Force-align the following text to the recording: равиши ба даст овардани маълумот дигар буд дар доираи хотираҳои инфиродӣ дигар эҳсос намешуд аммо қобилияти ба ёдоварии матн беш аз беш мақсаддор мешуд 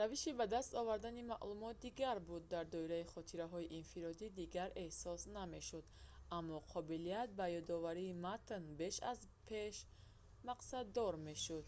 равиши 0.00 0.30
ба 0.38 0.46
даст 0.54 0.72
овардани 0.80 1.22
маълумот 1.32 1.76
дигар 1.86 2.16
буд 2.28 2.42
дар 2.54 2.64
доираи 2.74 3.10
хотираҳои 3.14 3.70
инфиродӣ 3.78 4.26
дигар 4.40 4.68
эҳсос 4.86 5.20
намешуд 5.38 5.84
аммо 6.38 6.56
қобилияти 6.72 7.36
ба 7.38 7.46
ёдоварии 7.60 8.18
матн 8.26 8.62
беш 8.80 8.96
аз 9.12 9.18
беш 9.50 9.76
мақсаддор 10.48 11.12
мешуд 11.26 11.66